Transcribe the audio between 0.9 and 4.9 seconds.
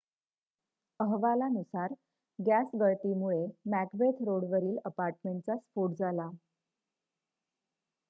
अहवालानुसार गॅस गळतीमुळे मॅकबेथ रोडवरील